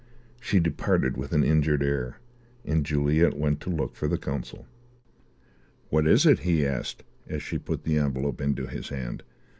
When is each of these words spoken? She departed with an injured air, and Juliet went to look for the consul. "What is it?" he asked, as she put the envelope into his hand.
She 0.39 0.59
departed 0.59 1.15
with 1.15 1.31
an 1.31 1.43
injured 1.43 1.83
air, 1.83 2.17
and 2.65 2.83
Juliet 2.83 3.37
went 3.37 3.59
to 3.59 3.69
look 3.69 3.95
for 3.95 4.07
the 4.07 4.17
consul. 4.17 4.65
"What 5.89 6.07
is 6.07 6.25
it?" 6.25 6.39
he 6.39 6.65
asked, 6.65 7.03
as 7.27 7.43
she 7.43 7.59
put 7.59 7.83
the 7.83 7.99
envelope 7.99 8.41
into 8.41 8.65
his 8.65 8.89
hand. 8.89 9.21